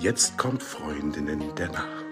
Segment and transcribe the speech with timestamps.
[0.00, 2.04] Jetzt kommt Freundinnen der Nacht.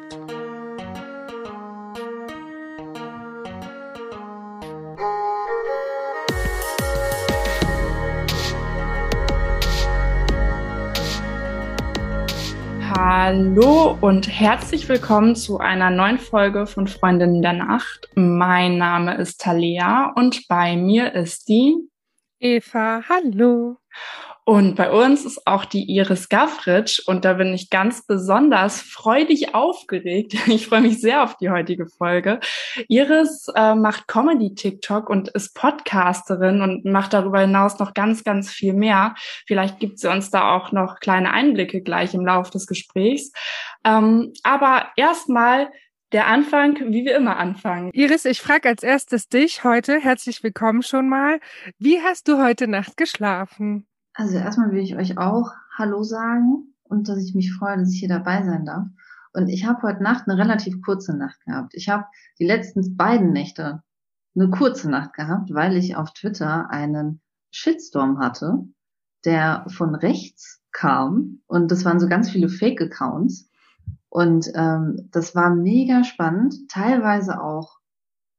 [12.91, 18.09] Hallo und herzlich willkommen zu einer neuen Folge von Freundinnen der Nacht.
[18.17, 21.89] Mein Name ist Talia und bei mir ist die
[22.41, 23.03] Eva.
[23.09, 23.79] Hallo.
[24.49, 29.57] Und bei uns ist auch die Iris Gavritsch und da bin ich ganz besonders freudig
[29.57, 30.37] aufgeregt.
[30.47, 32.39] Ich freue mich sehr auf die heutige Folge.
[32.87, 38.73] Iris äh, macht Comedy-TikTok und ist Podcasterin und macht darüber hinaus noch ganz, ganz viel
[38.73, 39.17] mehr.
[39.47, 43.33] Vielleicht gibt sie uns da auch noch kleine Einblicke gleich im Laufe des Gesprächs.
[43.85, 45.71] Ähm, aber erstmal
[46.13, 47.91] der Anfang, wie wir immer anfangen.
[47.93, 51.41] Iris, ich frage als erstes dich heute, herzlich willkommen schon mal.
[51.81, 53.89] Wie hast du heute Nacht geschlafen?
[54.19, 58.01] Also erstmal will ich euch auch Hallo sagen und dass ich mich freue, dass ich
[58.01, 58.87] hier dabei sein darf.
[59.35, 61.75] Und ich habe heute Nacht eine relativ kurze Nacht gehabt.
[61.75, 62.07] Ich habe
[62.39, 63.83] die letzten beiden Nächte
[64.35, 68.65] eine kurze Nacht gehabt, weil ich auf Twitter einen Shitstorm hatte,
[69.27, 71.43] der von rechts kam.
[71.47, 73.51] Und das waren so ganz viele Fake-Accounts.
[74.09, 77.81] Und ähm, das war mega spannend, teilweise auch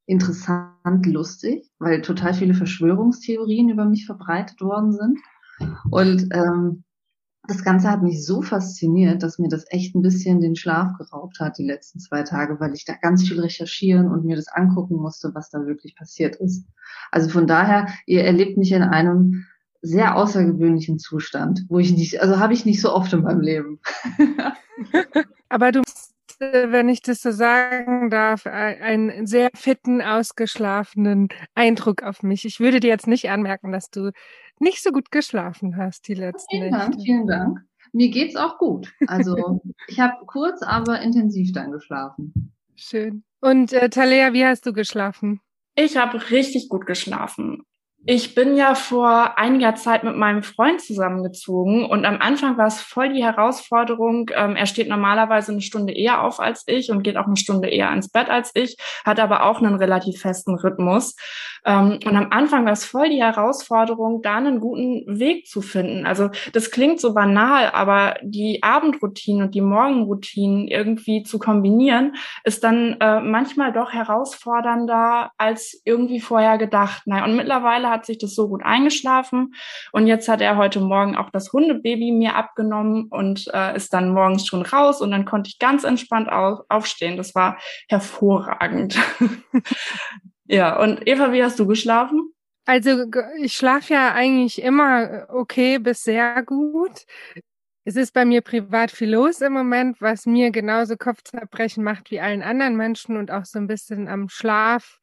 [0.07, 5.19] interessant, lustig, weil total viele Verschwörungstheorien über mich verbreitet worden sind.
[5.89, 6.83] Und ähm,
[7.47, 11.39] das Ganze hat mich so fasziniert, dass mir das echt ein bisschen den Schlaf geraubt
[11.39, 14.97] hat die letzten zwei Tage, weil ich da ganz viel recherchieren und mir das angucken
[14.97, 16.65] musste, was da wirklich passiert ist.
[17.11, 19.45] Also von daher, ihr erlebt mich in einem
[19.81, 23.79] sehr außergewöhnlichen Zustand, wo ich nicht, also habe ich nicht so oft in meinem Leben.
[25.49, 25.81] Aber du
[26.39, 32.45] wenn ich das so sagen darf, einen sehr fitten, ausgeschlafenen Eindruck auf mich.
[32.45, 34.11] Ich würde dir jetzt nicht anmerken, dass du
[34.59, 36.89] nicht so gut geschlafen hast die letzten Vielen Nächte.
[36.91, 37.59] Dank, vielen Dank.
[37.93, 38.93] Mir geht's auch gut.
[39.07, 42.53] Also ich habe kurz, aber intensiv dann geschlafen.
[42.75, 43.23] Schön.
[43.39, 45.41] Und äh, Talea, wie hast du geschlafen?
[45.75, 47.63] Ich habe richtig gut geschlafen.
[48.05, 52.79] Ich bin ja vor einiger Zeit mit meinem Freund zusammengezogen und am Anfang war es
[52.79, 54.31] voll die Herausforderung.
[54.33, 57.67] Ähm, er steht normalerweise eine Stunde eher auf als ich und geht auch eine Stunde
[57.67, 61.15] eher ins Bett als ich, hat aber auch einen relativ festen Rhythmus.
[61.65, 66.05] Ähm, und am Anfang war es voll die Herausforderung, da einen guten Weg zu finden.
[66.05, 72.15] Also das klingt so banal, aber die Abendroutinen und die Morgenroutinen irgendwie zu kombinieren,
[72.45, 77.01] ist dann äh, manchmal doch herausfordernder als irgendwie vorher gedacht.
[77.05, 79.53] Naja, und mittlerweile hat sich das so gut eingeschlafen.
[79.91, 84.13] Und jetzt hat er heute Morgen auch das Hundebaby mir abgenommen und äh, ist dann
[84.13, 85.01] morgens schon raus.
[85.01, 87.17] Und dann konnte ich ganz entspannt auf, aufstehen.
[87.17, 88.97] Das war hervorragend.
[90.47, 92.33] Ja, und Eva, wie hast du geschlafen?
[92.65, 93.05] Also
[93.39, 97.05] ich schlafe ja eigentlich immer okay bis sehr gut.
[97.85, 102.19] Es ist bei mir privat viel los im Moment, was mir genauso Kopfzerbrechen macht wie
[102.19, 104.99] allen anderen Menschen und auch so ein bisschen am Schlaf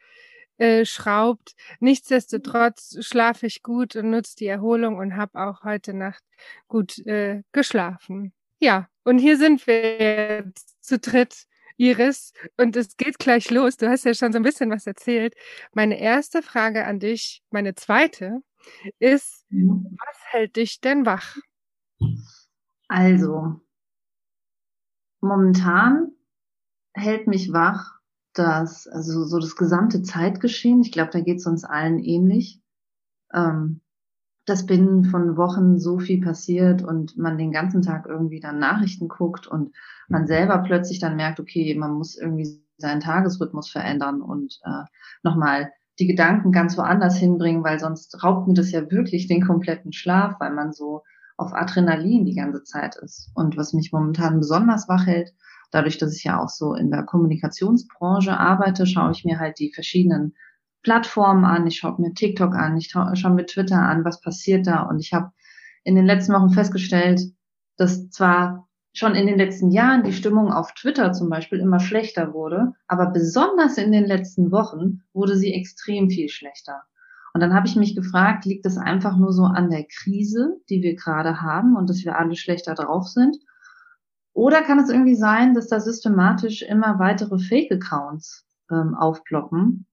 [0.58, 1.54] äh, schraubt.
[1.80, 6.22] Nichtsdestotrotz schlafe ich gut und nutze die Erholung und habe auch heute Nacht
[6.68, 8.32] gut äh, geschlafen.
[8.58, 13.76] Ja, und hier sind wir jetzt zu dritt Iris, und es geht gleich los.
[13.76, 15.34] Du hast ja schon so ein bisschen was erzählt.
[15.72, 18.42] Meine erste Frage an dich, meine zweite,
[18.98, 19.96] ist, mhm.
[19.98, 21.36] was hält dich denn wach?
[22.88, 23.60] Also,
[25.20, 26.12] momentan
[26.94, 27.98] hält mich wach,
[28.34, 32.60] dass, also so das gesamte Zeitgeschehen, ich glaube, da geht es uns allen ähnlich,
[33.32, 33.80] ähm,
[34.46, 39.08] dass binnen von Wochen so viel passiert und man den ganzen Tag irgendwie dann Nachrichten
[39.08, 39.74] guckt und
[40.08, 44.84] man selber plötzlich dann merkt, okay, man muss irgendwie seinen Tagesrhythmus verändern und äh,
[45.22, 49.92] nochmal die Gedanken ganz woanders hinbringen, weil sonst raubt mir das ja wirklich den kompletten
[49.92, 51.02] Schlaf, weil man so
[51.36, 53.30] auf Adrenalin die ganze Zeit ist.
[53.34, 55.34] Und was mich momentan besonders wach hält,
[55.70, 59.72] dadurch, dass ich ja auch so in der Kommunikationsbranche arbeite, schaue ich mir halt die
[59.72, 60.34] verschiedenen
[60.82, 64.82] Plattformen an, ich schaue mir TikTok an, ich schaue mir Twitter an, was passiert da.
[64.82, 65.30] Und ich habe
[65.82, 67.20] in den letzten Wochen festgestellt,
[67.76, 72.32] dass zwar schon in den letzten Jahren die Stimmung auf Twitter zum Beispiel immer schlechter
[72.32, 76.82] wurde, aber besonders in den letzten Wochen wurde sie extrem viel schlechter.
[77.34, 80.82] Und dann habe ich mich gefragt, liegt es einfach nur so an der Krise, die
[80.82, 83.36] wir gerade haben und dass wir alle schlechter drauf sind?
[84.32, 89.86] Oder kann es irgendwie sein, dass da systematisch immer weitere Fake-Accounts ähm, aufploppen,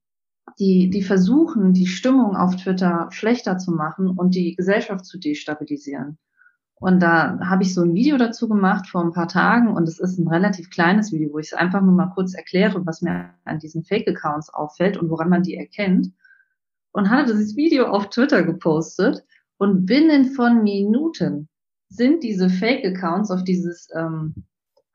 [0.59, 6.19] die, die versuchen, die Stimmung auf Twitter schlechter zu machen und die Gesellschaft zu destabilisieren.
[6.75, 9.99] Und da habe ich so ein Video dazu gemacht vor ein paar Tagen und es
[9.99, 13.31] ist ein relativ kleines Video, wo ich es einfach nur mal kurz erkläre, was mir
[13.45, 16.11] an diesen Fake-Accounts auffällt und woran man die erkennt.
[16.93, 19.23] Und hatte dieses Video auf Twitter gepostet
[19.57, 21.47] und binnen von Minuten
[21.89, 24.33] sind diese Fake-Accounts auf dieses ähm,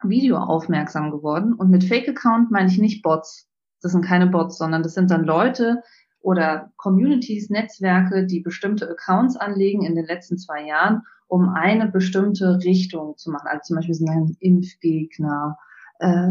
[0.03, 1.55] Video aufmerksam geworden.
[1.55, 3.49] Und mit Fake-Account meine ich nicht Bots.
[3.83, 5.83] Das sind keine Bots, sondern das sind dann Leute
[6.21, 12.59] oder Communities, Netzwerke, die bestimmte Accounts anlegen in den letzten zwei Jahren, um eine bestimmte
[12.65, 13.47] Richtung zu machen.
[13.49, 15.57] Also zum Beispiel sind dann Impfgegner,
[15.99, 16.29] äh,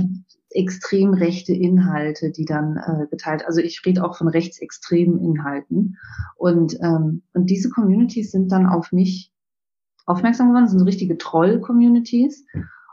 [0.50, 3.46] extrem rechte Inhalte, die dann äh, geteilt.
[3.46, 5.98] Also ich rede auch von rechtsextremen Inhalten.
[6.38, 9.32] Und, ähm, und diese Communities sind dann auf mich
[10.06, 12.46] aufmerksam geworden, das sind so richtige Troll-Communities.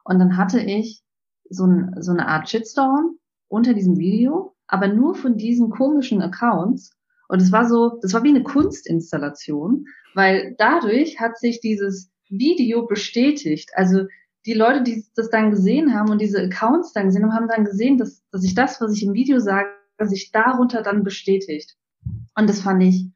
[0.04, 1.02] Und dann hatte ich
[1.48, 3.18] so, ein, so eine Art Shitstorm
[3.48, 6.96] unter diesem Video, aber nur von diesen komischen Accounts.
[7.28, 12.86] Und es war so, das war wie eine Kunstinstallation, weil dadurch hat sich dieses Video
[12.86, 13.70] bestätigt.
[13.74, 14.06] Also
[14.46, 17.64] die Leute, die das dann gesehen haben und diese Accounts dann gesehen haben, haben dann
[17.64, 19.68] gesehen, dass, dass ich das, was ich im Video sage,
[20.00, 21.76] sich darunter dann bestätigt.
[22.34, 23.10] Und das fand ich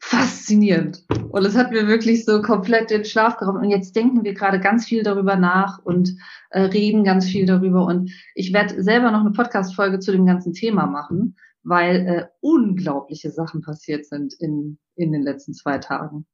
[0.00, 1.04] faszinierend.
[1.30, 3.58] Und es hat mir wirklich so komplett den Schlaf geraubt.
[3.58, 6.16] Und jetzt denken wir gerade ganz viel darüber nach und
[6.50, 7.84] äh, reden ganz viel darüber.
[7.84, 13.30] Und ich werde selber noch eine Podcast-Folge zu dem ganzen Thema machen, weil äh, unglaubliche
[13.30, 16.26] Sachen passiert sind in, in den letzten zwei Tagen.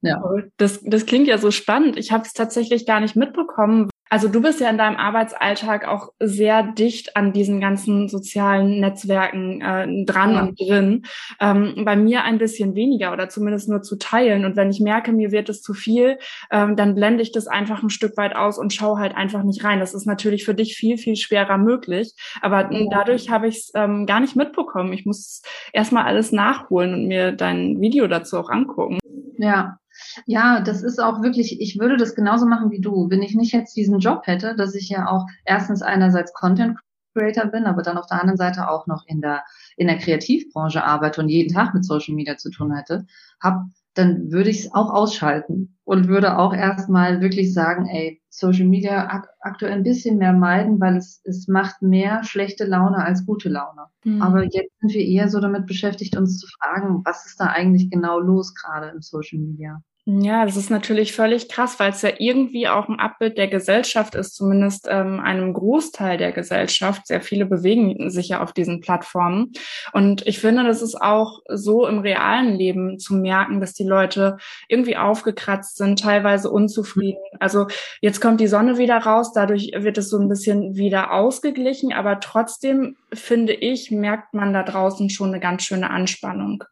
[0.00, 0.22] Ja.
[0.56, 1.96] Das, das klingt ja so spannend.
[1.96, 6.12] Ich habe es tatsächlich gar nicht mitbekommen, also du bist ja in deinem Arbeitsalltag auch
[6.20, 10.42] sehr dicht an diesen ganzen sozialen Netzwerken äh, dran ja.
[10.42, 11.02] und drin.
[11.40, 14.44] Ähm, bei mir ein bisschen weniger oder zumindest nur zu teilen.
[14.44, 16.18] Und wenn ich merke, mir wird es zu viel,
[16.50, 19.64] ähm, dann blende ich das einfach ein Stück weit aus und schaue halt einfach nicht
[19.64, 19.80] rein.
[19.80, 22.12] Das ist natürlich für dich viel, viel schwerer möglich.
[22.40, 22.86] Aber ja.
[22.90, 24.92] dadurch habe ich es ähm, gar nicht mitbekommen.
[24.92, 25.42] Ich muss
[25.72, 28.98] erstmal alles nachholen und mir dein Video dazu auch angucken.
[29.38, 29.78] Ja,
[30.26, 33.10] ja, das ist auch wirklich, ich würde das genauso machen wie du.
[33.10, 36.78] Wenn ich nicht jetzt diesen Job hätte, dass ich ja auch erstens einerseits Content
[37.16, 39.44] Creator bin, aber dann auf der anderen Seite auch noch in der,
[39.76, 43.06] in der Kreativbranche arbeite und jeden Tag mit Social Media zu tun hätte,
[43.40, 43.64] hab,
[43.94, 49.06] dann würde ich es auch ausschalten und würde auch erstmal wirklich sagen, ey, Social Media
[49.08, 53.48] ak aktuell ein bisschen mehr meiden, weil es, es macht mehr schlechte Laune als gute
[53.48, 53.86] Laune.
[54.04, 54.20] Mhm.
[54.20, 57.90] Aber jetzt sind wir eher so damit beschäftigt, uns zu fragen, was ist da eigentlich
[57.90, 59.80] genau los gerade im Social Media?
[60.08, 64.14] Ja, das ist natürlich völlig krass, weil es ja irgendwie auch ein Abbild der Gesellschaft
[64.14, 67.08] ist, zumindest ähm, einem Großteil der Gesellschaft.
[67.08, 69.50] Sehr viele bewegen sich ja auf diesen Plattformen.
[69.92, 74.36] Und ich finde, das ist auch so im realen Leben zu merken, dass die Leute
[74.68, 77.18] irgendwie aufgekratzt sind, teilweise unzufrieden.
[77.40, 77.66] Also
[78.00, 82.20] jetzt kommt die Sonne wieder raus, dadurch wird es so ein bisschen wieder ausgeglichen, aber
[82.20, 86.62] trotzdem finde ich, merkt man da draußen schon eine ganz schöne Anspannung.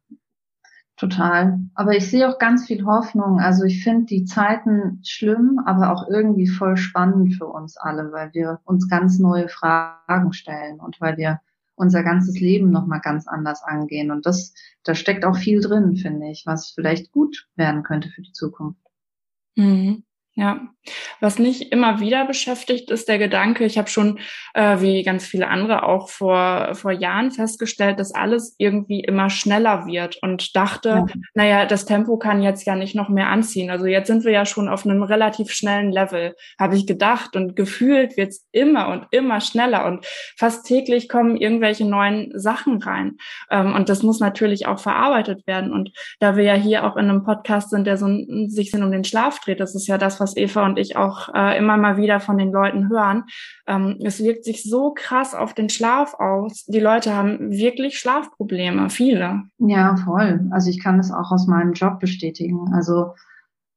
[0.97, 1.59] Total.
[1.75, 3.41] Aber ich sehe auch ganz viel Hoffnung.
[3.41, 8.33] Also ich finde die Zeiten schlimm, aber auch irgendwie voll spannend für uns alle, weil
[8.33, 11.41] wir uns ganz neue Fragen stellen und weil wir
[11.75, 14.13] unser ganzes Leben nochmal ganz anders angehen.
[14.13, 14.55] Und das,
[14.85, 18.81] da steckt auch viel drin, finde ich, was vielleicht gut werden könnte für die Zukunft.
[19.57, 20.05] Mhm.
[20.37, 20.61] Ja,
[21.21, 24.19] was mich immer wieder beschäftigt, ist der Gedanke, ich habe schon,
[24.53, 29.87] äh, wie ganz viele andere auch vor, vor Jahren festgestellt, dass alles irgendwie immer schneller
[29.87, 31.07] wird und dachte, ja.
[31.35, 33.71] naja, das Tempo kann jetzt ja nicht noch mehr anziehen.
[33.71, 37.57] Also jetzt sind wir ja schon auf einem relativ schnellen Level, habe ich gedacht und
[37.57, 40.05] gefühlt wird es immer und immer schneller und
[40.37, 43.19] fast täglich kommen irgendwelche neuen Sachen rein.
[43.51, 45.73] Ähm, und das muss natürlich auch verarbeitet werden.
[45.73, 48.07] Und da wir ja hier auch in einem Podcast sind, der so
[48.49, 51.59] sich um den Schlaf dreht, das ist ja das, was Eva und ich auch äh,
[51.59, 53.25] immer mal wieder von den Leuten hören.
[53.67, 56.65] Ähm, es wirkt sich so krass auf den Schlaf aus.
[56.67, 59.43] Die Leute haben wirklich Schlafprobleme, viele.
[59.59, 60.49] Ja, voll.
[60.51, 62.73] Also ich kann das auch aus meinem Job bestätigen.
[62.73, 63.15] Also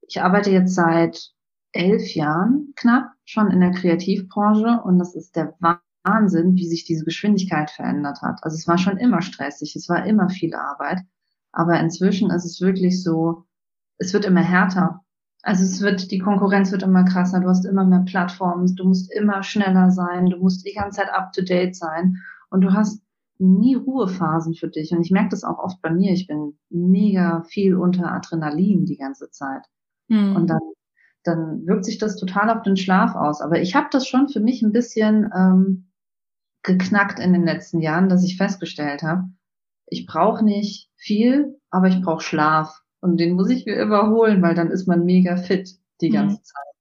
[0.07, 1.31] ich arbeite jetzt seit
[1.73, 5.53] elf Jahren knapp schon in der Kreativbranche und das ist der
[6.03, 8.39] Wahnsinn, wie sich diese Geschwindigkeit verändert hat.
[8.43, 11.01] Also es war schon immer stressig, es war immer viel Arbeit,
[11.51, 13.43] aber inzwischen ist es wirklich so,
[13.97, 15.01] es wird immer härter.
[15.47, 19.09] Also es wird, die Konkurrenz wird immer krasser, du hast immer mehr Plattformen, du musst
[19.13, 22.17] immer schneller sein, du musst die ganze Zeit up to date sein
[22.49, 23.01] und du hast
[23.37, 24.91] nie Ruhephasen für dich.
[24.91, 28.97] Und ich merke das auch oft bei mir, ich bin mega viel unter Adrenalin die
[28.97, 29.63] ganze Zeit.
[30.09, 30.35] Mhm.
[30.35, 30.59] Und dann,
[31.23, 33.39] dann wirkt sich das total auf den Schlaf aus.
[33.39, 35.91] Aber ich habe das schon für mich ein bisschen ähm,
[36.61, 39.29] geknackt in den letzten Jahren, dass ich festgestellt habe,
[39.85, 42.81] ich brauche nicht viel, aber ich brauche Schlaf.
[43.01, 46.13] Und den muss ich mir immer holen, weil dann ist man mega fit die mhm.
[46.13, 46.43] ganze mhm.
[46.43, 46.76] Zeit.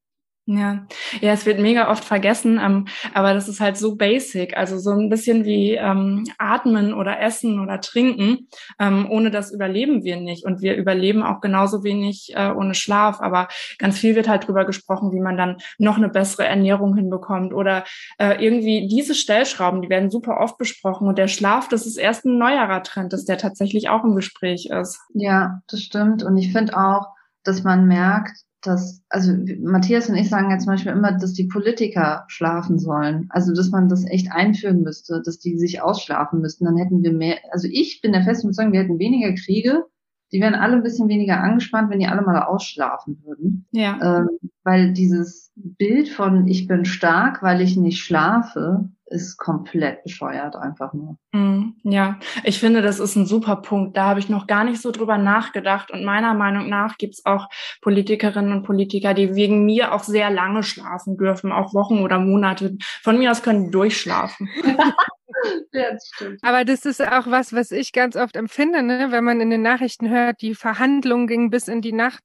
[0.48, 0.86] Ja,
[1.20, 4.92] ja, es wird mega oft vergessen, ähm, aber das ist halt so basic, also so
[4.92, 8.46] ein bisschen wie ähm, Atmen oder Essen oder Trinken.
[8.78, 13.20] Ähm, ohne das überleben wir nicht und wir überleben auch genauso wenig äh, ohne Schlaf.
[13.20, 13.48] Aber
[13.78, 17.82] ganz viel wird halt drüber gesprochen, wie man dann noch eine bessere Ernährung hinbekommt oder
[18.18, 22.24] äh, irgendwie diese Stellschrauben, die werden super oft besprochen und der Schlaf, das ist erst
[22.24, 25.00] ein neuerer Trend, dass der tatsächlich auch im Gespräch ist.
[25.12, 27.08] Ja, das stimmt und ich finde auch,
[27.42, 31.46] dass man merkt, dass, also Matthias und ich sagen ja zum Beispiel immer, dass die
[31.46, 33.26] Politiker schlafen sollen.
[33.30, 36.64] Also dass man das echt einführen müsste, dass die sich ausschlafen müssten.
[36.64, 39.84] Dann hätten wir mehr, also ich bin der festen Überzeugung, wir hätten weniger Kriege,
[40.32, 43.66] die wären alle ein bisschen weniger angespannt, wenn die alle mal ausschlafen würden.
[43.70, 44.20] Ja.
[44.20, 44.28] Ähm,
[44.64, 50.92] weil dieses Bild von ich bin stark, weil ich nicht schlafe, ist komplett bescheuert einfach
[50.92, 51.16] nur.
[51.32, 53.96] Mm, ja, ich finde, das ist ein super Punkt.
[53.96, 55.92] Da habe ich noch gar nicht so drüber nachgedacht.
[55.92, 57.48] Und meiner Meinung nach gibt es auch
[57.80, 62.76] Politikerinnen und Politiker, die wegen mir auch sehr lange schlafen dürfen, auch Wochen oder Monate.
[63.04, 64.48] Von mir aus können die durchschlafen.
[65.72, 66.10] ja, das.
[66.42, 69.08] Aber das ist auch was, was ich ganz oft empfinde, ne?
[69.10, 72.22] wenn man in den Nachrichten hört, die Verhandlungen gingen bis in die Nacht,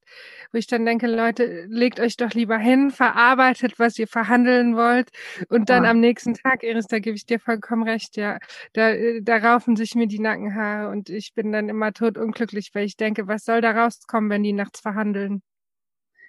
[0.52, 5.10] wo ich dann denke, Leute, legt euch doch lieber hin, verarbeitet, was ihr verhandeln wollt
[5.50, 5.92] und dann ja.
[5.92, 8.40] am nächsten Tag, Iris, da gebe ich dir vollkommen recht, ja,
[8.74, 8.92] da,
[9.22, 12.98] da raufen sich mir die Nackenhaare und ich bin dann immer tot unglücklich, weil ich
[12.98, 15.42] denke, was soll da rauskommen, wenn die nachts verhandeln?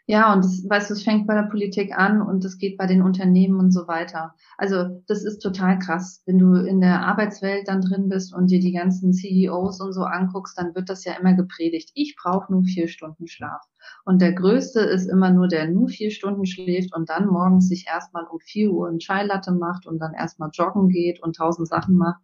[0.07, 2.87] Ja, und das, weißt du, es fängt bei der Politik an und es geht bei
[2.87, 4.35] den Unternehmen und so weiter.
[4.59, 6.23] Also das ist total krass.
[6.27, 10.03] Wenn du in der Arbeitswelt dann drin bist und dir die ganzen CEOs und so
[10.03, 11.93] anguckst, dann wird das ja immer gepredigt.
[11.95, 13.63] Ich brauche nur vier Stunden Schlaf.
[14.05, 17.87] Und der Größte ist immer nur, der nur vier Stunden schläft und dann morgens sich
[17.87, 21.97] erstmal um vier Uhr ein Chai-Latte macht und dann erstmal joggen geht und tausend Sachen
[21.97, 22.21] macht.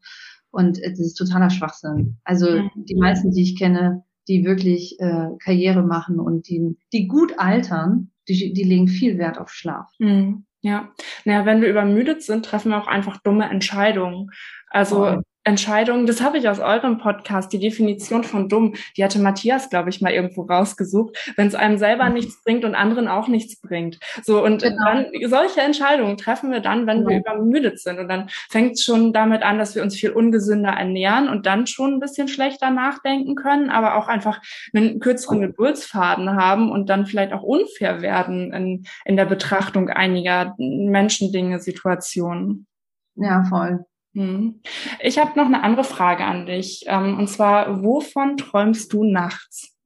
[0.50, 2.18] Und das ist totaler Schwachsinn.
[2.24, 7.38] Also die meisten, die ich kenne, die wirklich äh, Karriere machen und die, die gut
[7.38, 9.90] altern, die, die legen viel Wert auf Schlaf.
[9.98, 10.44] Mhm.
[10.60, 10.92] Ja,
[11.24, 14.30] naja, wenn wir übermüdet sind, treffen wir auch einfach dumme Entscheidungen.
[14.70, 15.22] Also oh.
[15.48, 19.88] Entscheidungen, das habe ich aus eurem Podcast, die Definition von dumm, die hatte Matthias, glaube
[19.90, 22.14] ich, mal irgendwo rausgesucht, wenn es einem selber mhm.
[22.14, 23.98] nichts bringt und anderen auch nichts bringt.
[24.22, 24.76] So, und genau.
[24.84, 27.08] dann, solche Entscheidungen treffen wir dann, wenn ja.
[27.08, 27.98] wir übermüdet sind.
[27.98, 31.66] Und dann fängt es schon damit an, dass wir uns viel ungesünder ernähren und dann
[31.66, 34.40] schon ein bisschen schlechter nachdenken können, aber auch einfach
[34.74, 40.54] einen kürzeren Geduldsfaden haben und dann vielleicht auch unfair werden in, in der Betrachtung einiger
[40.58, 42.66] Menschen, Dinge, Situationen.
[43.14, 43.84] Ja, voll.
[44.18, 44.60] Hm.
[44.98, 46.84] Ich habe noch eine andere Frage an dich.
[46.88, 49.76] Ähm, und zwar, wovon träumst du nachts?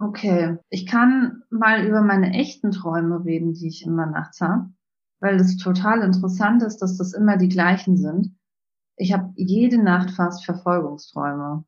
[0.00, 4.70] Okay, ich kann mal über meine echten Träume reden, die ich immer nachts habe,
[5.20, 8.34] weil es total interessant ist, dass das immer die gleichen sind.
[8.96, 11.64] Ich habe jede Nacht fast Verfolgungsträume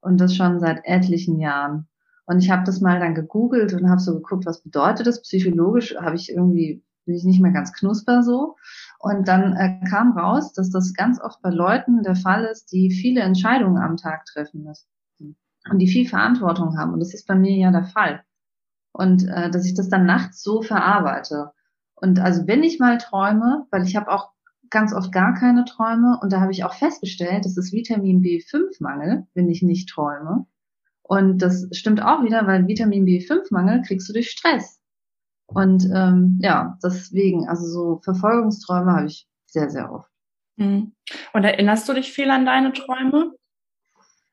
[0.00, 1.86] und das schon seit etlichen Jahren.
[2.26, 5.94] Und ich habe das mal dann gegoogelt und habe so geguckt, was bedeutet das psychologisch?
[5.96, 8.56] Habe ich irgendwie bin ich nicht mehr ganz knusper so.
[8.98, 12.90] Und dann äh, kam raus, dass das ganz oft bei Leuten der Fall ist, die
[12.90, 14.88] viele Entscheidungen am Tag treffen müssen
[15.70, 16.92] und die viel Verantwortung haben.
[16.92, 18.22] Und das ist bei mir ja der Fall.
[18.92, 21.52] Und äh, dass ich das dann nachts so verarbeite.
[21.94, 24.32] Und also wenn ich mal träume, weil ich habe auch
[24.70, 29.26] ganz oft gar keine Träume und da habe ich auch festgestellt, das ist Vitamin B5-Mangel,
[29.34, 30.46] wenn ich nicht träume.
[31.02, 34.78] Und das stimmt auch wieder, weil Vitamin B5-Mangel kriegst du durch Stress.
[35.48, 40.10] Und ähm, ja, deswegen, also so Verfolgungsträume habe ich sehr, sehr oft.
[40.56, 40.92] Mhm.
[41.32, 43.32] Und erinnerst du dich viel an deine Träume?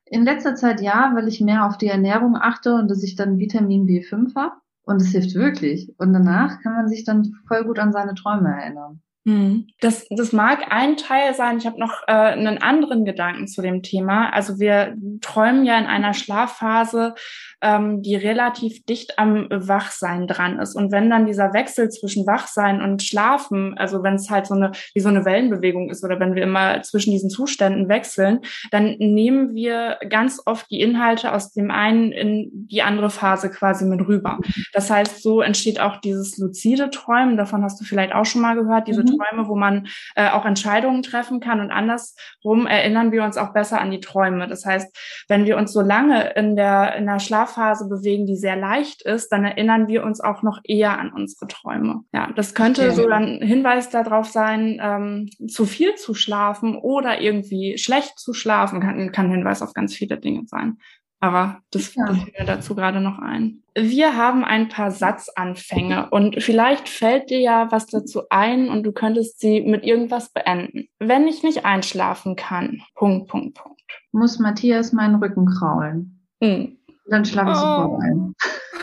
[0.04, 3.38] In letzter Zeit ja, weil ich mehr auf die Ernährung achte und dass ich dann
[3.38, 4.56] Vitamin B5 habe.
[4.82, 5.92] Und es hilft wirklich.
[5.98, 9.00] Und danach kann man sich dann voll gut an seine Träume erinnern.
[9.26, 9.66] Mhm.
[9.80, 11.58] Das, das mag ein Teil sein.
[11.58, 14.32] Ich habe noch äh, einen anderen Gedanken zu dem Thema.
[14.32, 17.16] Also wir träumen ja in einer Schlafphase,
[17.60, 20.76] ähm, die relativ dicht am Wachsein dran ist.
[20.76, 24.70] Und wenn dann dieser Wechsel zwischen Wachsein und Schlafen, also wenn es halt so eine,
[24.94, 29.54] wie so eine Wellenbewegung ist oder wenn wir immer zwischen diesen Zuständen wechseln, dann nehmen
[29.54, 34.38] wir ganz oft die Inhalte aus dem einen in die andere Phase quasi mit rüber.
[34.72, 37.36] Das heißt, so entsteht auch dieses luzide Träumen.
[37.36, 39.15] Davon hast du vielleicht auch schon mal gehört, diese mhm.
[39.16, 43.80] Träume, wo man äh, auch Entscheidungen treffen kann und andersrum erinnern wir uns auch besser
[43.80, 44.46] an die Träume.
[44.46, 48.36] Das heißt, wenn wir uns so lange in der, in der Schlaf Schlafphase bewegen, die
[48.36, 52.02] sehr leicht ist, dann erinnern wir uns auch noch eher an unsere Träume.
[52.12, 57.78] Ja, das könnte so ein Hinweis darauf sein, ähm, zu viel zu schlafen oder irgendwie
[57.78, 60.78] schlecht zu schlafen, kann, kann Hinweis auf ganz viele Dinge sein.
[61.26, 62.06] Aber das ja.
[62.06, 63.64] fällt mir dazu gerade noch ein.
[63.74, 68.92] Wir haben ein paar Satzanfänge und vielleicht fällt dir ja was dazu ein und du
[68.92, 70.86] könntest sie mit irgendwas beenden.
[71.00, 73.82] Wenn ich nicht einschlafen kann, Punkt, Punkt, Punkt.
[74.12, 76.24] Muss Matthias meinen Rücken kraulen.
[76.40, 76.78] Mhm.
[77.08, 78.36] Dann schlafe ich sofort ein.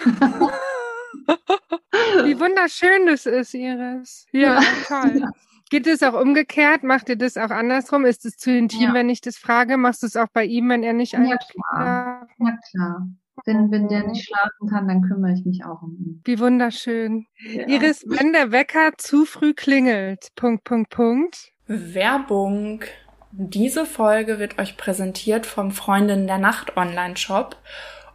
[2.25, 4.25] Wie wunderschön das ist, Iris.
[4.33, 5.29] Ja, toll.
[5.73, 6.83] Geht es auch umgekehrt?
[6.83, 8.05] Macht ihr das auch andersrum?
[8.05, 8.93] Ist es zu intim, ja.
[8.93, 9.75] wenn ich das frage?
[9.75, 12.27] Machst du es auch bei ihm, wenn er nicht Ja, klar.
[12.37, 13.07] Ja, klar.
[13.43, 16.21] Wenn, wenn der nicht schlafen kann, dann kümmere ich mich auch um ihn.
[16.25, 17.25] Wie wunderschön.
[17.39, 17.67] Ja.
[17.67, 21.51] Iris, wenn der Wecker zu früh klingelt, Punkt, Punkt, Punkt.
[21.65, 22.83] Werbung.
[23.31, 27.57] Diese Folge wird euch präsentiert vom Freundin der Nacht Online-Shop.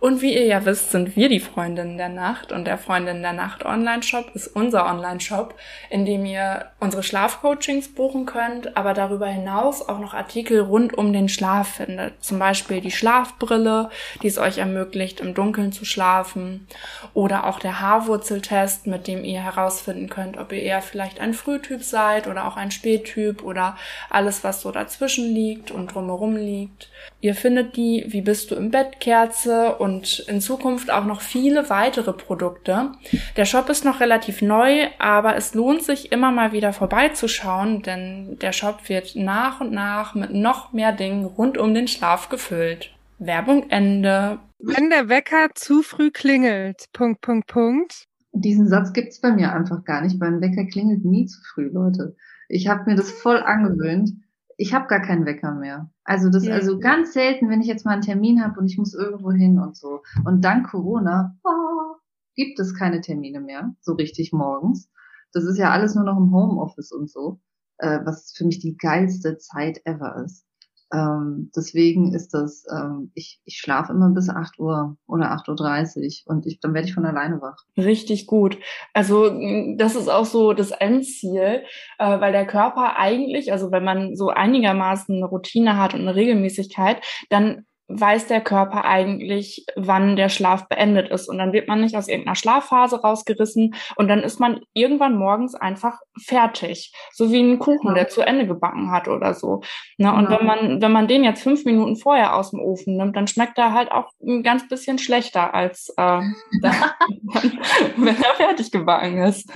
[0.00, 3.32] Und wie ihr ja wisst, sind wir die Freundinnen der Nacht und der Freundinnen der
[3.32, 5.54] Nacht Online-Shop ist unser Online-Shop,
[5.90, 11.12] in dem ihr unsere Schlafcoachings buchen könnt, aber darüber hinaus auch noch Artikel rund um
[11.12, 12.22] den Schlaf findet.
[12.22, 13.90] Zum Beispiel die Schlafbrille,
[14.22, 16.68] die es euch ermöglicht, im Dunkeln zu schlafen
[17.12, 21.82] oder auch der Haarwurzeltest, mit dem ihr herausfinden könnt, ob ihr eher vielleicht ein Frühtyp
[21.82, 23.76] seid oder auch ein Spättyp oder
[24.10, 26.88] alles, was so dazwischen liegt und drumherum liegt.
[27.20, 29.87] Ihr findet die Wie bist du im Bett Kerze und
[30.26, 32.92] in Zukunft auch noch viele weitere Produkte.
[33.36, 38.38] Der Shop ist noch relativ neu, aber es lohnt sich immer mal wieder vorbeizuschauen, denn
[38.40, 42.94] der Shop wird nach und nach mit noch mehr Dingen rund um den Schlaf gefüllt.
[43.18, 44.38] Werbung Ende.
[44.58, 48.04] Wenn der Wecker zu früh klingelt, Punkt, Punkt, Punkt.
[48.32, 50.20] Diesen Satz gibt's bei mir einfach gar nicht.
[50.20, 52.14] Mein Wecker klingelt nie zu früh, Leute.
[52.48, 54.12] Ich habe mir das voll angewöhnt
[54.58, 55.88] ich habe gar keinen Wecker mehr.
[56.02, 56.54] Also das, ja.
[56.54, 59.58] also ganz selten, wenn ich jetzt mal einen Termin habe und ich muss irgendwo hin
[59.60, 60.02] und so.
[60.24, 61.96] Und dank Corona oh,
[62.34, 64.90] gibt es keine Termine mehr, so richtig morgens.
[65.32, 67.40] Das ist ja alles nur noch im Homeoffice und so,
[67.78, 70.44] äh, was für mich die geilste Zeit ever ist.
[70.92, 76.32] Ähm, deswegen ist das, ähm, ich, ich schlafe immer bis 8 Uhr oder 8.30 Uhr
[76.32, 77.56] und ich, dann werde ich von alleine wach.
[77.76, 78.58] Richtig gut.
[78.94, 79.28] Also
[79.76, 81.64] das ist auch so das Endziel,
[81.98, 86.14] äh, weil der Körper eigentlich, also wenn man so einigermaßen eine Routine hat und eine
[86.14, 91.28] Regelmäßigkeit, dann weiß der Körper eigentlich, wann der Schlaf beendet ist.
[91.28, 95.54] Und dann wird man nicht aus irgendeiner Schlafphase rausgerissen und dann ist man irgendwann morgens
[95.54, 96.92] einfach fertig.
[97.12, 99.62] So wie ein Kuchen, der zu Ende gebacken hat oder so.
[99.96, 100.12] Ne?
[100.12, 103.26] Und wenn man, wenn man den jetzt fünf Minuten vorher aus dem Ofen nimmt, dann
[103.26, 106.20] schmeckt er halt auch ein ganz bisschen schlechter als äh,
[107.96, 109.50] wenn er fertig gebacken ist.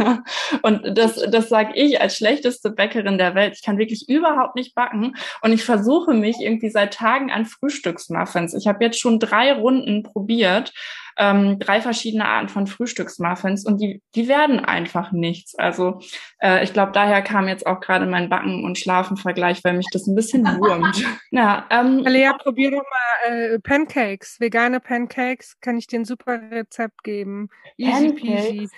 [0.63, 3.55] Und das, das sage ich als schlechteste Bäckerin der Welt.
[3.57, 8.22] Ich kann wirklich überhaupt nicht backen und ich versuche mich irgendwie seit Tagen an Frühstücksmahl
[8.23, 8.55] Muffins.
[8.55, 10.73] Ich habe jetzt schon drei Runden probiert,
[11.17, 15.55] ähm, drei verschiedene Arten von Frühstücksmuffins und die, die werden einfach nichts.
[15.57, 16.01] Also
[16.41, 20.07] äh, ich glaube, daher kam jetzt auch gerade mein Backen- und Schlafen-Vergleich, weil mich das
[20.07, 21.05] ein bisschen wurmt.
[21.31, 26.41] ja, ähm, Lea, probier doch mal äh, Pancakes, vegane Pancakes, kann ich dir ein super
[26.51, 27.49] Rezept geben.
[27.77, 28.69] Easy peasy.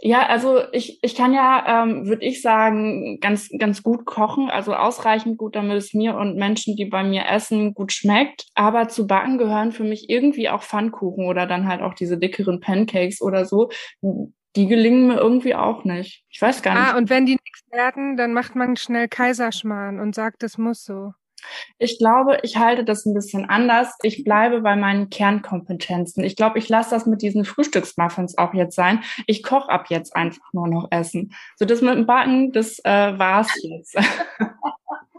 [0.00, 4.74] Ja, also ich, ich kann ja, ähm, würde ich sagen, ganz, ganz gut kochen, also
[4.74, 8.46] ausreichend gut, damit es mir und Menschen, die bei mir essen, gut schmeckt.
[8.54, 12.60] Aber zu backen gehören für mich irgendwie auch Pfannkuchen oder dann halt auch diese dickeren
[12.60, 13.70] Pancakes oder so,
[14.56, 16.24] die gelingen mir irgendwie auch nicht.
[16.28, 16.94] Ich weiß gar nicht.
[16.94, 20.84] Ah, und wenn die nichts werden, dann macht man schnell Kaiserschmarrn und sagt, es muss
[20.84, 21.12] so.
[21.78, 23.96] Ich glaube, ich halte das ein bisschen anders.
[24.02, 26.22] Ich bleibe bei meinen Kernkompetenzen.
[26.22, 29.02] Ich glaube, ich lasse das mit diesen Frühstücksmuffins auch jetzt sein.
[29.26, 31.34] Ich koche ab jetzt einfach nur noch Essen.
[31.56, 33.96] So das mit dem Backen, das äh, war's jetzt.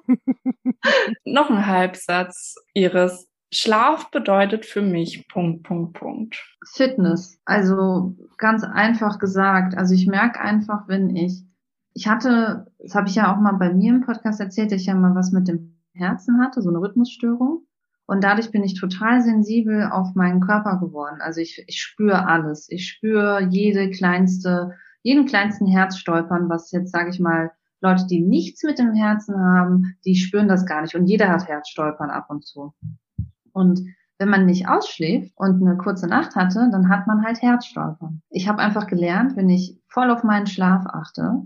[1.25, 3.27] noch ein Halbsatz, Iris.
[3.53, 6.43] Schlaf bedeutet für mich Punkt, Punkt, Punkt.
[6.73, 7.39] Fitness.
[7.45, 9.77] Also ganz einfach gesagt.
[9.77, 11.43] Also ich merke einfach, wenn ich,
[11.93, 14.95] ich hatte, das habe ich ja auch mal bei mir im Podcast erzählt, ich ja
[14.95, 17.65] mal was mit dem Herzen hatte, so eine Rhythmusstörung.
[18.05, 21.21] Und dadurch bin ich total sensibel auf meinen Körper geworden.
[21.21, 22.67] Also ich, ich spüre alles.
[22.69, 28.63] Ich spüre jede kleinste, jeden kleinsten Herzstolpern, was jetzt, sage ich mal, Leute, die nichts
[28.63, 30.95] mit dem Herzen haben, die spüren das gar nicht.
[30.95, 32.73] Und jeder hat Herzstolpern ab und zu.
[33.53, 33.81] Und
[34.19, 38.21] wenn man nicht ausschläft und eine kurze Nacht hatte, dann hat man halt Herzstolpern.
[38.29, 41.41] Ich habe einfach gelernt, wenn ich voll auf meinen Schlaf achte,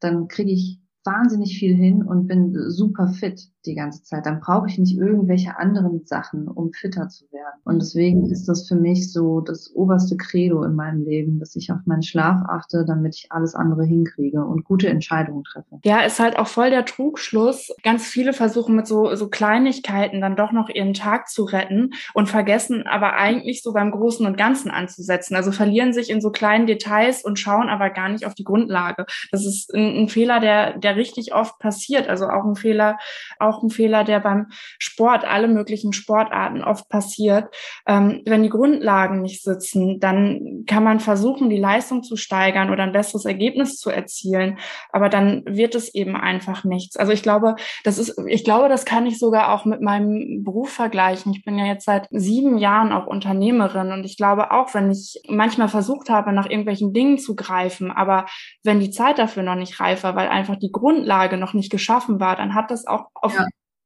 [0.00, 4.26] dann kriege ich wahnsinnig viel hin und bin super fit die ganze Zeit.
[4.26, 7.60] Dann brauche ich nicht irgendwelche anderen Sachen, um fitter zu werden.
[7.64, 11.70] Und deswegen ist das für mich so das oberste Credo in meinem Leben, dass ich
[11.72, 15.78] auf meinen Schlaf achte, damit ich alles andere hinkriege und gute Entscheidungen treffe.
[15.84, 17.72] Ja, ist halt auch voll der Trugschluss.
[17.82, 22.28] Ganz viele versuchen mit so, so Kleinigkeiten dann doch noch ihren Tag zu retten und
[22.28, 25.36] vergessen aber eigentlich so beim Großen und Ganzen anzusetzen.
[25.36, 29.06] Also verlieren sich in so kleinen Details und schauen aber gar nicht auf die Grundlage.
[29.32, 32.08] Das ist ein, ein Fehler, der, der richtig oft passiert.
[32.08, 32.98] Also auch ein Fehler,
[33.38, 34.46] auch ein Fehler, der beim
[34.78, 37.54] Sport, alle möglichen Sportarten oft passiert.
[37.86, 42.84] Ähm, wenn die Grundlagen nicht sitzen, dann kann man versuchen, die Leistung zu steigern oder
[42.84, 44.58] ein besseres Ergebnis zu erzielen.
[44.90, 46.96] Aber dann wird es eben einfach nichts.
[46.96, 50.70] Also ich glaube, das ist, ich glaube, das kann ich sogar auch mit meinem Beruf
[50.70, 51.32] vergleichen.
[51.32, 55.20] Ich bin ja jetzt seit sieben Jahren auch Unternehmerin und ich glaube auch, wenn ich
[55.28, 58.26] manchmal versucht habe, nach irgendwelchen Dingen zu greifen, aber
[58.62, 62.20] wenn die Zeit dafür noch nicht reif war, weil einfach die Grundlage noch nicht geschaffen
[62.20, 63.34] war, dann hat das auch auf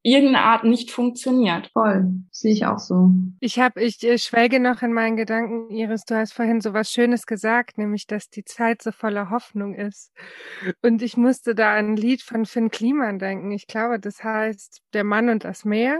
[0.05, 1.71] irgendeine Art nicht funktioniert.
[1.73, 3.11] Voll, sehe ich auch so.
[3.40, 6.93] Ich habe, ich äh, schwelge noch in meinen Gedanken, Iris, du hast vorhin so was
[6.93, 10.12] Schönes gesagt, nämlich, dass die Zeit so voller Hoffnung ist.
[10.83, 13.51] Und ich musste da an ein Lied von Finn Kliman denken.
[13.51, 15.99] Ich glaube, das heißt Der Mann und das Meer.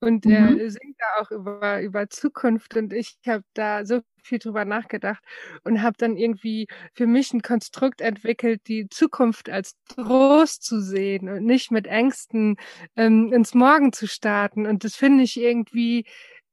[0.00, 0.32] Und mhm.
[0.32, 5.22] er singt da auch über, über Zukunft und ich habe da so viel drüber nachgedacht
[5.64, 11.28] und habe dann irgendwie für mich ein Konstrukt entwickelt, die Zukunft als Trost zu sehen
[11.28, 12.56] und nicht mit Ängsten
[12.96, 14.66] ähm, ins Morgen zu starten.
[14.66, 16.04] Und das finde ich irgendwie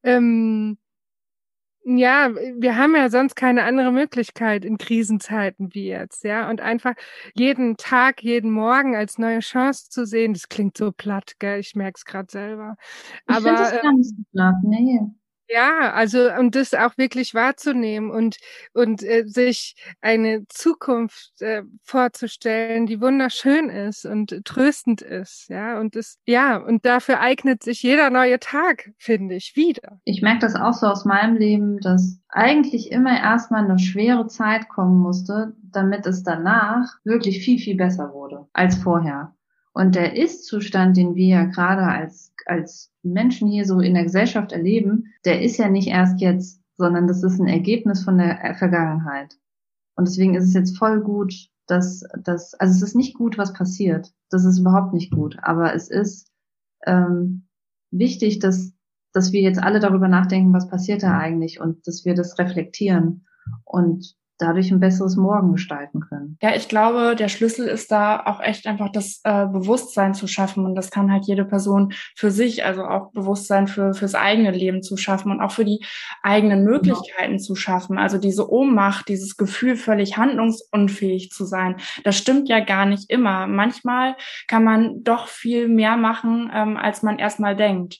[0.04, 0.78] ähm,
[1.98, 6.50] ja, wir haben ja sonst keine andere Möglichkeit in Krisenzeiten wie jetzt, ja.
[6.50, 6.94] Und einfach
[7.36, 11.60] jeden Tag, jeden Morgen als neue Chance zu sehen, das klingt so platt, gell?
[11.60, 12.76] Ich merke es gerade selber.
[13.28, 15.00] Aber ich das gar nicht so platt, nee.
[15.52, 18.38] Ja, also und das auch wirklich wahrzunehmen und
[18.74, 25.96] und äh, sich eine Zukunft äh, vorzustellen, die wunderschön ist und tröstend ist, ja und
[25.96, 30.00] das ja und dafür eignet sich jeder neue Tag, finde ich, wieder.
[30.06, 34.70] Ich merke das auch so aus meinem Leben, dass eigentlich immer erstmal eine schwere Zeit
[34.70, 39.34] kommen musste, damit es danach wirklich viel viel besser wurde als vorher.
[39.74, 44.52] Und der Ist-Zustand, den wir ja gerade als, als Menschen hier so in der Gesellschaft
[44.52, 49.38] erleben, der ist ja nicht erst jetzt, sondern das ist ein Ergebnis von der Vergangenheit.
[49.96, 51.34] Und deswegen ist es jetzt voll gut,
[51.68, 54.12] dass, dass also es ist nicht gut, was passiert.
[54.30, 55.38] Das ist überhaupt nicht gut.
[55.42, 56.32] Aber es ist
[56.86, 57.48] ähm,
[57.92, 58.74] wichtig, dass,
[59.14, 63.28] dass wir jetzt alle darüber nachdenken, was passiert da eigentlich und dass wir das reflektieren.
[63.66, 66.38] Und dadurch ein besseres Morgen gestalten können.
[66.42, 70.66] Ja, ich glaube, der Schlüssel ist da auch echt einfach das äh, Bewusstsein zu schaffen
[70.66, 74.82] und das kann halt jede Person für sich, also auch Bewusstsein für fürs eigene Leben
[74.82, 75.84] zu schaffen und auch für die
[76.24, 76.72] eigenen genau.
[76.72, 77.44] Möglichkeiten genau.
[77.44, 77.98] zu schaffen.
[77.98, 83.46] Also diese Ohnmacht, dieses Gefühl, völlig handlungsunfähig zu sein, das stimmt ja gar nicht immer.
[83.48, 84.16] Manchmal
[84.48, 88.00] kann man doch viel mehr machen, ähm, als man erstmal denkt.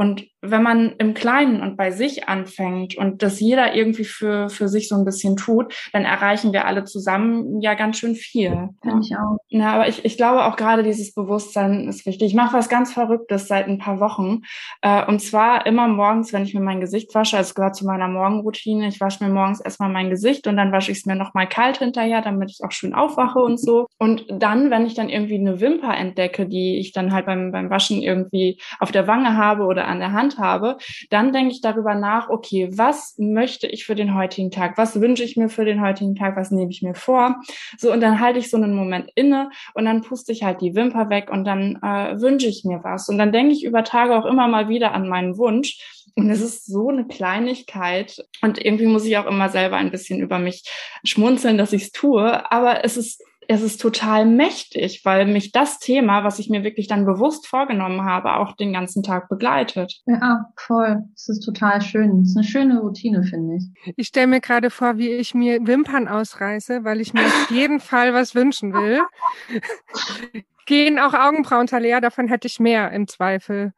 [0.00, 4.66] Und wenn man im Kleinen und bei sich anfängt und das jeder irgendwie für, für
[4.66, 8.70] sich so ein bisschen tut, dann erreichen wir alle zusammen ja ganz schön viel.
[8.80, 9.36] Finde ich auch.
[9.48, 12.28] Ja, aber ich, ich glaube auch gerade dieses Bewusstsein ist wichtig.
[12.28, 14.40] Ich mache was ganz Verrücktes seit ein paar Wochen.
[14.80, 18.08] Äh, und zwar immer morgens, wenn ich mir mein Gesicht wasche, es gehört zu meiner
[18.08, 21.46] Morgenroutine, ich wasche mir morgens erstmal mein Gesicht und dann wasche ich es mir nochmal
[21.46, 23.86] kalt hinterher, damit ich auch schön aufwache und so.
[23.98, 27.68] Und dann, wenn ich dann irgendwie eine Wimper entdecke, die ich dann halt beim, beim
[27.68, 30.78] Waschen irgendwie auf der Wange habe oder an der Hand, habe,
[31.10, 34.78] dann denke ich darüber nach, okay, was möchte ich für den heutigen Tag?
[34.78, 36.36] Was wünsche ich mir für den heutigen Tag?
[36.36, 37.36] Was nehme ich mir vor?
[37.78, 40.74] So, und dann halte ich so einen Moment inne und dann puste ich halt die
[40.74, 43.08] Wimper weg und dann äh, wünsche ich mir was.
[43.08, 45.78] Und dann denke ich über Tage auch immer mal wieder an meinen Wunsch.
[46.16, 48.24] Und es ist so eine Kleinigkeit.
[48.42, 50.64] Und irgendwie muss ich auch immer selber ein bisschen über mich
[51.04, 52.50] schmunzeln, dass ich es tue.
[52.50, 56.86] Aber es ist es ist total mächtig, weil mich das Thema, was ich mir wirklich
[56.86, 60.00] dann bewusst vorgenommen habe, auch den ganzen Tag begleitet.
[60.06, 61.02] Ja, voll.
[61.16, 62.20] Es ist total schön.
[62.20, 63.94] Es ist eine schöne Routine, finde ich.
[63.96, 67.80] Ich stelle mir gerade vor, wie ich mir Wimpern ausreiße, weil ich mir auf jeden
[67.80, 69.00] Fall was wünschen will.
[70.66, 73.72] Gehen auch Augenbrauen leer, davon hätte ich mehr im Zweifel.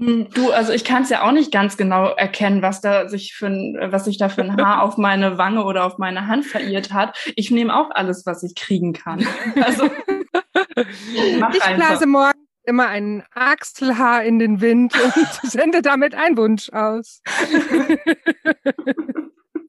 [0.00, 3.34] Hm, du, also ich kann es ja auch nicht ganz genau erkennen, was da sich
[3.34, 6.46] für ein, was sich da für ein Haar auf meine Wange oder auf meine Hand
[6.46, 7.16] verirrt hat.
[7.36, 9.26] Ich nehme auch alles, was ich kriegen kann.
[9.60, 9.84] Also
[10.76, 17.20] ich blase morgen immer ein Achselhaar in den Wind und sende damit einen Wunsch aus.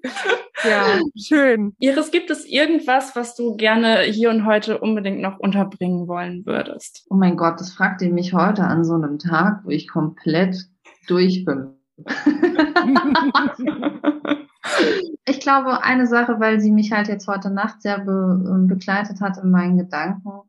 [0.64, 1.74] ja, schön.
[1.80, 7.06] Iris, gibt es irgendwas, was du gerne hier und heute unbedingt noch unterbringen wollen würdest?
[7.10, 10.68] Oh mein Gott, das fragt ihr mich heute an so einem Tag, wo ich komplett
[11.08, 11.76] durch bin.
[15.26, 19.22] ich glaube, eine Sache, weil sie mich halt jetzt heute Nacht sehr be ähm, begleitet
[19.22, 20.42] hat in meinen Gedanken,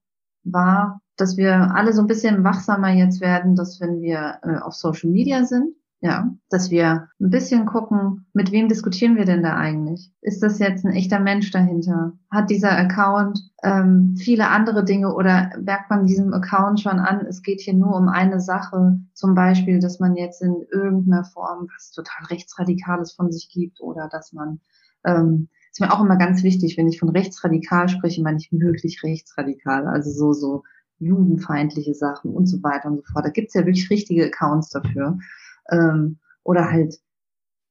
[0.44, 4.74] war, dass wir alle so ein bisschen wachsamer jetzt werden, dass wenn wir äh, auf
[4.74, 9.56] Social Media sind, ja, dass wir ein bisschen gucken, mit wem diskutieren wir denn da
[9.56, 10.10] eigentlich?
[10.20, 12.14] Ist das jetzt ein echter Mensch dahinter?
[12.28, 17.42] Hat dieser Account ähm, viele andere Dinge oder merkt man diesem Account schon an, es
[17.42, 21.92] geht hier nur um eine Sache, zum Beispiel, dass man jetzt in irgendeiner Form was
[21.92, 24.58] total rechtsradikales von sich gibt oder dass man
[25.04, 29.04] ähm, ist mir auch immer ganz wichtig, wenn ich von rechtsradikal spreche, meine ich wirklich
[29.04, 30.64] rechtsradikal, also so so
[30.98, 33.24] judenfeindliche Sachen und so weiter und so fort.
[33.24, 35.18] Da gibt's ja wirklich richtige Accounts dafür
[35.70, 36.96] ähm, oder halt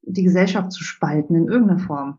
[0.03, 2.17] die Gesellschaft zu spalten in irgendeiner Form.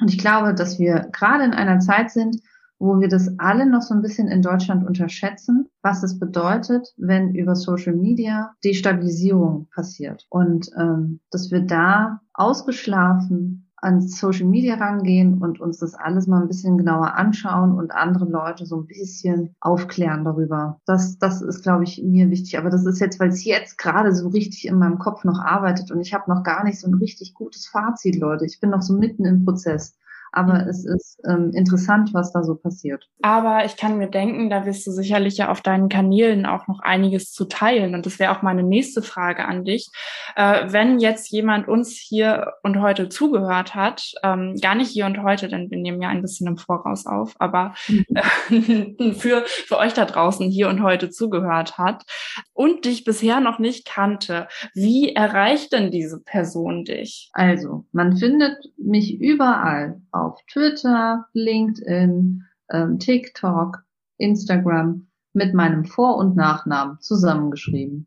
[0.00, 2.40] Und ich glaube, dass wir gerade in einer Zeit sind,
[2.78, 7.34] wo wir das alle noch so ein bisschen in Deutschland unterschätzen, was es bedeutet, wenn
[7.34, 10.26] über Social Media Destabilisierung passiert.
[10.30, 16.42] Und ähm, dass wir da ausgeschlafen an Social Media rangehen und uns das alles mal
[16.42, 20.80] ein bisschen genauer anschauen und andere Leute so ein bisschen aufklären darüber.
[20.86, 22.58] Das, das ist, glaube ich, mir wichtig.
[22.58, 25.90] Aber das ist jetzt, weil es jetzt gerade so richtig in meinem Kopf noch arbeitet
[25.90, 28.44] und ich habe noch gar nicht so ein richtig gutes Fazit, Leute.
[28.44, 29.94] Ich bin noch so mitten im Prozess.
[30.32, 33.08] Aber es ist ähm, interessant, was da so passiert.
[33.22, 36.80] Aber ich kann mir denken, da wirst du sicherlich ja auf deinen Kanälen auch noch
[36.80, 37.94] einiges zu teilen.
[37.94, 39.90] Und das wäre auch meine nächste Frage an dich.
[40.36, 45.22] Äh, wenn jetzt jemand uns hier und heute zugehört hat, ähm, gar nicht hier und
[45.22, 49.94] heute, denn wir nehmen ja ein bisschen im Voraus auf, aber äh, für, für euch
[49.94, 52.04] da draußen hier und heute zugehört hat
[52.52, 57.30] und dich bisher noch nicht kannte, wie erreicht denn diese Person dich?
[57.32, 63.82] Also, man findet mich überall auf Twitter, LinkedIn, ähm, TikTok,
[64.18, 68.06] Instagram mit meinem Vor- und Nachnamen zusammengeschrieben.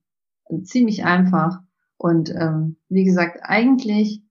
[0.63, 1.59] Ziemlich einfach.
[1.97, 4.21] Und ähm, wie gesagt, eigentlich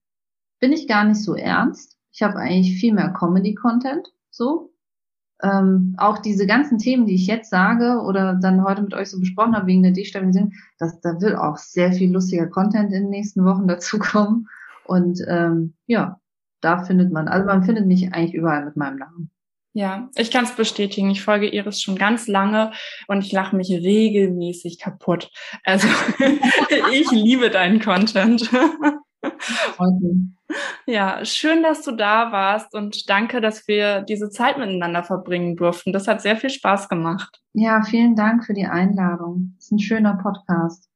[0.61, 1.99] bin ich gar nicht so ernst.
[2.13, 4.09] Ich habe eigentlich viel mehr Comedy-Content.
[4.31, 4.73] So.
[5.43, 9.19] Ähm, auch diese ganzen Themen, die ich jetzt sage oder dann heute mit euch so
[9.19, 13.11] besprochen habe wegen der Destabilisierung, das, da will auch sehr viel lustiger Content in den
[13.11, 14.49] nächsten Wochen dazukommen.
[14.85, 16.21] Und ähm, ja,
[16.63, 19.31] da findet man, also man findet mich eigentlich überall mit meinem Namen.
[19.75, 21.11] Ja, ich kann es bestätigen.
[21.11, 22.73] Ich folge Iris schon ganz lange
[23.09, 25.31] und ich lache mich regelmäßig kaputt.
[25.65, 25.89] Also
[26.93, 28.51] ich liebe deinen Content.
[30.87, 35.93] Ja, schön, dass du da warst und danke, dass wir diese Zeit miteinander verbringen durften.
[35.93, 37.41] Das hat sehr viel Spaß gemacht.
[37.55, 39.55] Ja, vielen Dank für die Einladung.
[39.57, 40.92] Das ist ein schöner Podcast.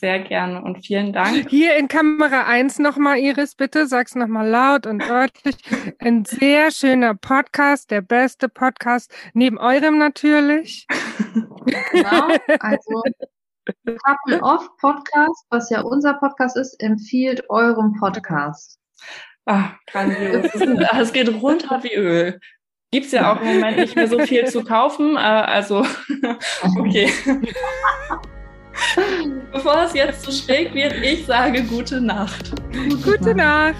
[0.00, 1.50] Sehr gerne und vielen Dank.
[1.50, 5.56] Hier in Kamera 1 nochmal, Iris, bitte, sag's nochmal laut und deutlich.
[5.98, 10.86] Ein sehr schöner Podcast, der beste Podcast, neben eurem natürlich.
[11.90, 12.28] Genau,
[12.60, 13.02] also
[13.84, 18.78] Couple Off Podcast, was ja unser Podcast ist, empfiehlt eurem Podcast.
[19.46, 20.46] Ah, grandios.
[20.96, 22.38] Es geht runter wie Öl.
[22.92, 25.84] Gibt's ja auch im Moment nicht mehr so viel zu kaufen, äh, also
[26.78, 27.10] okay.
[29.52, 32.52] Bevor es jetzt zu schräg wird, ich sage gute Nacht.
[33.04, 33.76] Gute, Nacht.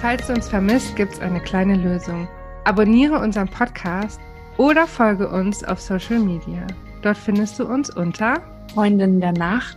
[0.00, 2.26] Falls du uns vermisst, gibt's eine kleine Lösung.
[2.64, 4.20] Abonniere unseren Podcast
[4.56, 6.66] oder folge uns auf Social Media.
[7.02, 8.40] Dort findest du uns unter
[8.72, 9.76] Freundin der Nacht